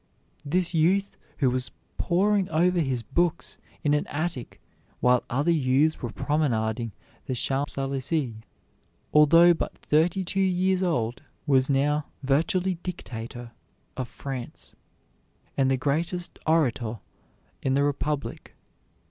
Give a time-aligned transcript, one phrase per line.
[0.43, 1.69] This youth who was
[1.99, 4.59] poring over his books in an attic
[4.99, 6.91] while other youths were promenading
[7.27, 8.33] the Champs Elysées,
[9.13, 13.51] although but thirty two years old, was now virtually dictator
[13.95, 14.73] of France,
[15.55, 16.97] and the greatest orator
[17.61, 18.55] in the Republic.